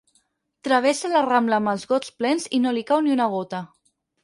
[0.67, 3.65] Travessa la Rambla amb els gots plens i no li cau ni una gota.